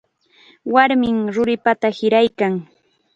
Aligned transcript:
Warmim 0.75 1.19
ruripanta 1.35 1.93
hiraykan. 1.99 2.57